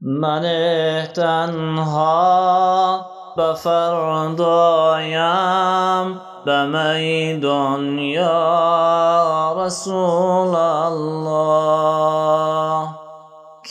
من 0.00 0.42
تنها 1.14 3.06
به 3.36 3.54
میدان 6.66 7.98
یا 7.98 9.54
رسول 9.64 10.54
الله. 10.54 11.68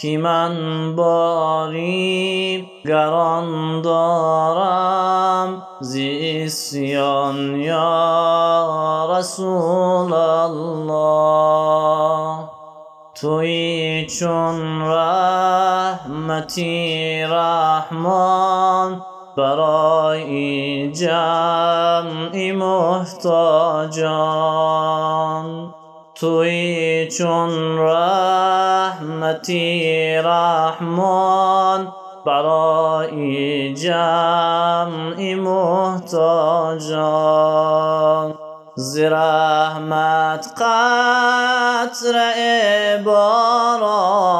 کی 0.02 0.18
من 0.18 0.96
باری 0.96 2.68
گران 2.86 3.82
دارم 3.82 5.62
زیسیان 5.82 7.56
یا 7.62 9.18
رسول 9.18 10.14
الله. 10.14 11.67
توی 13.22 14.06
چون 14.20 14.82
رحمتی 14.82 16.44
رحمان 17.24 19.02
برای 19.38 20.92
جمعی 20.92 22.52
محتاجان. 22.52 23.34
توی 26.16 27.08
چون 27.18 27.78
رحمتی 27.80 29.18
رحمان 30.16 31.94
برای 32.26 33.74
جمعی 33.74 35.36
محتاجان. 35.36 36.08
ز 38.80 39.00
رحمت 39.00 40.48
قطره 40.62 42.32
باران. 43.06 44.38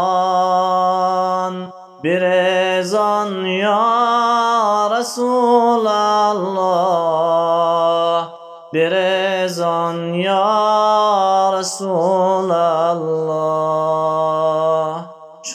بریزان 2.04 3.46
یا 3.46 4.90
رسول 5.00 5.88
الله. 5.88 7.07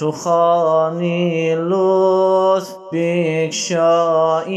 چو 0.03 0.11
خوانی 0.11 1.55
لطف 1.55 2.75
بگشایی 2.93 4.55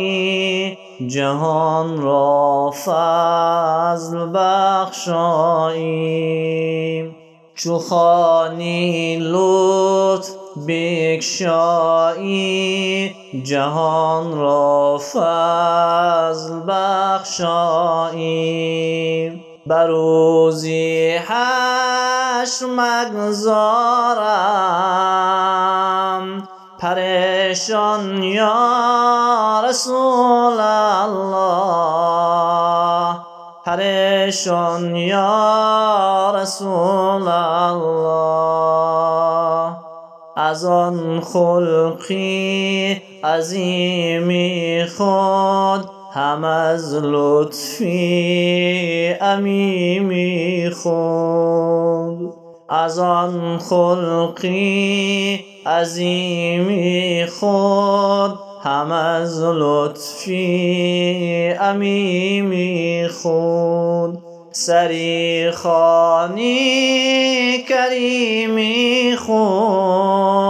جهان 1.08 2.02
را 2.02 2.74
فضل 2.86 4.18
بخشایی. 4.34 5.86
چو 7.56 7.78
خوانی 7.78 9.18
لطف 9.22 10.30
بگشایی 10.68 12.26
جهان 13.44 14.40
را 14.40 14.98
فضل 15.14 16.54
بخشایی. 16.68 18.26
به 19.68 19.86
روزی 19.86 21.18
حشر 22.46 22.66
مگذارم. 22.66 23.58
پریشان 26.80 28.24
یا 28.24 29.64
رسول 29.70 30.60
الله. 31.02 32.06
پریشان 33.66 34.96
یا 34.96 36.34
رسول 36.36 37.28
الله. 37.28 38.26
از 40.38 40.66
آن 40.66 41.22
خلقی 41.22 43.02
عظیمی 43.24 44.86
خود 44.98 45.95
هم 46.16 46.44
از 46.44 46.94
لطفی 46.94 47.88
عمیمی 49.22 50.70
خود 50.84 52.34
از 52.70 53.00
آن 53.00 53.58
خلقی 53.58 55.46
عظیمی 55.66 57.26
خود 57.40 58.40
هم 58.64 58.92
از 58.92 59.42
لطفی 59.44 60.36
عمیمی 61.60 63.08
خود 63.22 64.18
سری 64.52 65.52
خوانی 65.52 66.56
کریمی 67.70 69.16
خود 69.20 70.45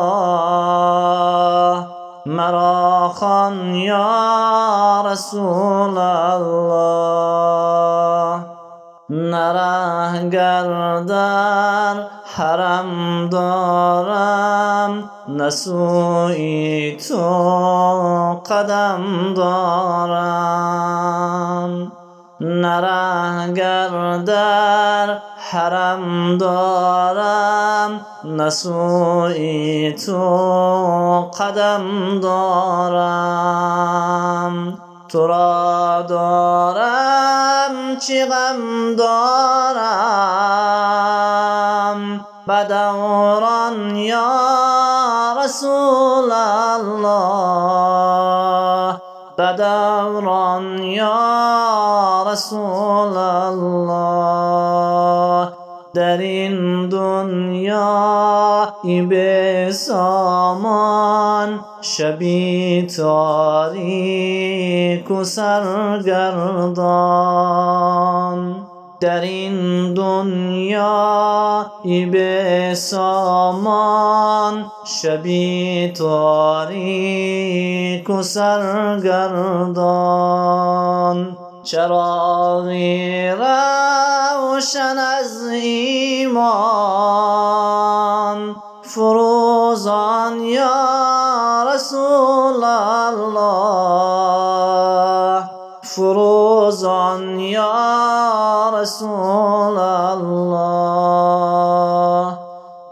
مراخا 2.25 3.51
يا 3.73 5.01
رسول 5.05 5.97
الله. 5.97 7.01
نراه 9.09 10.29
گردر 10.29 11.95
حرم 12.35 13.29
دارم 13.29 15.09
نسوی 15.29 16.97
تو 17.09 18.41
قدم 18.49 19.33
دارم. 19.33 20.71
نه 22.43 22.77
رهگر 22.77 24.17
در 24.17 25.17
حرم 25.51 26.37
دارم 26.37 28.05
نه 28.23 28.49
سوی 28.49 29.93
تو 30.05 31.31
قدم 31.39 32.19
دارم. 32.19 33.61
تو 35.09 35.27
را 35.27 36.01
دارم 36.09 37.71
چه 38.07 38.25
غم 38.25 38.95
دارم؟ 38.95 40.31
به 42.47 42.63
دوران 42.63 43.95
یا 43.95 45.35
رسول 45.43 46.31
الله. 46.31 47.90
به 49.71 50.11
دوران 50.21 50.83
یا 50.83 52.25
رسول 52.31 53.17
الله 53.17 54.21
در 55.93 56.17
این 56.17 56.89
دنیا 56.89 58.73
به 59.09 59.67
سامان 59.71 61.59
شبی 61.81 62.87
تاریک 62.97 64.31
و 65.11 65.23
سرگردان 65.23 66.21
در 69.01 69.21
این 69.21 69.93
دنیا 69.93 71.71
به 72.11 72.71
سامان 72.75 74.71
شبی 74.85 75.93
تاریک 75.97 77.29
و 78.09 78.21
سرگردان 78.23 78.97
چراغی 81.63 83.29
روشن 83.29 84.97
از 84.97 85.47
ایمان 85.47 86.41
فروزان 88.81 90.39
یا 90.39 91.73
رسول 91.73 92.63
الله 92.63 93.81
فروزان 95.83 97.39
یا 97.39 98.00
رسول 99.01 99.77
الله 99.77 101.01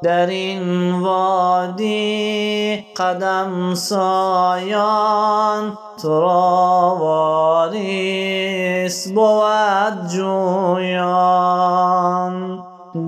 در 0.04 0.26
این 0.26 0.92
وادی 1.00 2.86
قدم 2.98 3.74
سایان 3.74 5.78
تو 6.02 6.22
را 6.22 6.98
واریس 7.00 9.12
بود 9.12 10.08
جویان. 10.08 11.70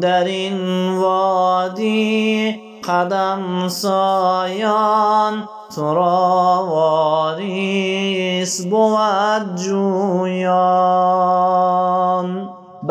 در 0.02 0.24
این 0.24 0.58
وادی 0.98 2.56
قدم 2.84 3.68
سایان 3.68 5.50
تو 5.76 5.94
را 5.94 6.66
واریس 6.70 8.66
بود 8.66 9.56
جویان. 9.56 11.11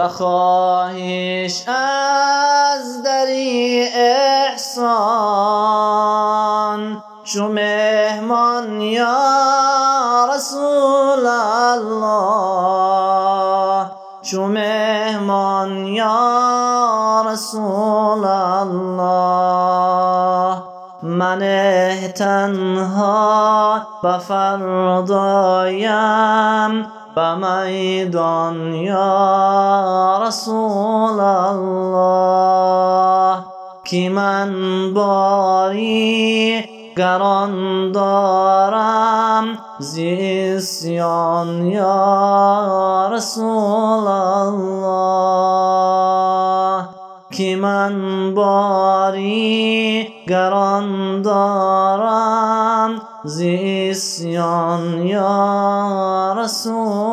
بخواهش 0.00 1.68
از 1.68 3.02
دری 3.02 3.88
احسان 3.94 5.10
چو 7.24 7.48
مهمان 7.48 8.80
یا 8.80 10.28
رسول 10.34 11.26
الله 11.66 12.70
چو 14.22 14.46
مهمان 14.46 15.86
یا 15.86 17.24
رسول 17.26 18.24
الله. 18.24 19.50
من 21.02 21.40
تنها 22.16 23.80
به 24.02 24.18
فردایم 24.18 25.10
به 27.14 27.34
میدان 27.34 28.74
یا 28.74 29.69
رسول 30.30 31.20
الله 31.20 32.24
که 33.84 34.08
من 34.08 34.50
باری 34.94 36.64
گران 36.96 37.92
دارم 37.92 39.58
زیسیان 39.78 41.66
یا 41.66 43.08
رسول 43.12 44.06
الله 44.06 44.60
که 47.30 47.56
من 47.56 47.94
باری 48.34 50.08
گران 50.28 51.22
دارم 51.22 53.00
زیسیان 53.24 55.06
یا 55.06 56.34
رسول 56.38 56.72
الله 56.76 57.09